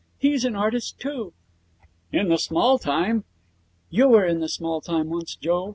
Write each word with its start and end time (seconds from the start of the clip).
He's 0.17 0.43
an 0.45 0.55
artist, 0.55 0.99
too.' 0.99 1.31
'In 2.11 2.29
the 2.29 2.39
small 2.39 2.79
time.' 2.79 3.23
'You 3.91 4.07
were 4.09 4.25
in 4.25 4.39
the 4.39 4.49
small 4.49 4.81
time 4.81 5.09
once, 5.11 5.35
Joe. 5.35 5.69